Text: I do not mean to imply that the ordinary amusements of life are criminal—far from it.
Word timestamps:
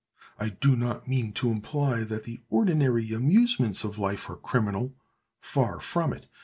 I 0.39 0.49
do 0.49 0.75
not 0.75 1.07
mean 1.07 1.31
to 1.33 1.51
imply 1.51 2.03
that 2.05 2.23
the 2.23 2.41
ordinary 2.49 3.13
amusements 3.13 3.83
of 3.83 3.99
life 3.99 4.31
are 4.31 4.35
criminal—far 4.35 5.79
from 5.79 6.11
it. 6.11 6.25